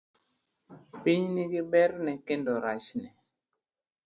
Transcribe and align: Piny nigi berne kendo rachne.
Piny 1.01 1.23
nigi 1.35 1.61
berne 1.71 2.13
kendo 2.27 2.51
rachne. 2.63 3.09